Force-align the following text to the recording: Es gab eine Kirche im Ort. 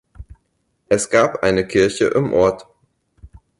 Es 0.89 1.11
gab 1.11 1.43
eine 1.43 1.67
Kirche 1.67 2.05
im 2.05 2.33
Ort. 2.33 2.65